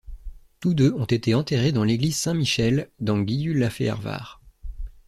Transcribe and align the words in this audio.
Tous 0.61 0.73
deux 0.73 0.93
ont 0.93 1.05
été 1.05 1.35
enterrés 1.35 1.71
dans 1.71 1.83
l'église 1.83 2.15
Saint-Michel 2.17 2.89
dans 2.99 3.23
Gyulafehervar. 3.23 4.41